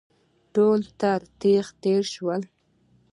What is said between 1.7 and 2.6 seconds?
تېر شول.